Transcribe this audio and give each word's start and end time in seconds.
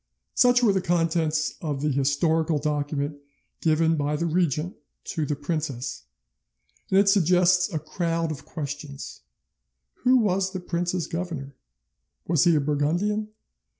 '"Such 0.33 0.63
were 0.63 0.73
the 0.73 0.81
contents 0.81 1.53
of 1.61 1.81
the 1.83 1.91
historical 1.91 2.57
document 2.57 3.19
given 3.61 3.97
by 3.97 4.15
the 4.15 4.25
regent 4.25 4.75
to 5.03 5.27
the 5.27 5.35
princess, 5.35 6.05
and 6.89 6.97
it 6.97 7.07
suggests 7.07 7.71
a 7.71 7.77
crowd 7.77 8.31
of 8.31 8.43
questions. 8.43 9.21
Who 9.97 10.17
was 10.17 10.53
the 10.53 10.59
prince's 10.59 11.05
governor? 11.05 11.53
Was 12.25 12.45
he 12.45 12.55
a 12.55 12.59
Burgundian? 12.59 13.27